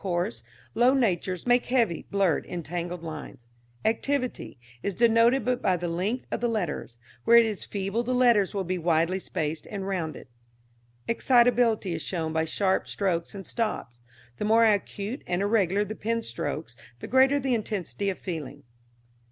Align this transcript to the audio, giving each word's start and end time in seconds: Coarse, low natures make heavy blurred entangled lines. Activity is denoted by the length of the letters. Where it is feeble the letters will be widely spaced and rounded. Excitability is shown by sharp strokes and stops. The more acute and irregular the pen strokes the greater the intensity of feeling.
Coarse, 0.01 0.41
low 0.73 0.95
natures 0.95 1.45
make 1.45 1.67
heavy 1.67 2.07
blurred 2.09 2.43
entangled 2.47 3.03
lines. 3.03 3.45
Activity 3.85 4.57
is 4.81 4.95
denoted 4.95 5.61
by 5.61 5.77
the 5.77 5.87
length 5.87 6.25
of 6.31 6.41
the 6.41 6.47
letters. 6.49 6.97
Where 7.23 7.37
it 7.37 7.45
is 7.45 7.65
feeble 7.65 8.01
the 8.01 8.15
letters 8.15 8.51
will 8.51 8.63
be 8.63 8.79
widely 8.79 9.19
spaced 9.19 9.67
and 9.69 9.85
rounded. 9.87 10.27
Excitability 11.07 11.93
is 11.93 12.01
shown 12.01 12.33
by 12.33 12.45
sharp 12.45 12.87
strokes 12.87 13.35
and 13.35 13.45
stops. 13.45 13.99
The 14.37 14.45
more 14.45 14.65
acute 14.65 15.21
and 15.27 15.43
irregular 15.43 15.85
the 15.85 15.93
pen 15.93 16.23
strokes 16.23 16.75
the 16.99 17.05
greater 17.05 17.39
the 17.39 17.53
intensity 17.53 18.09
of 18.09 18.17
feeling. 18.17 18.63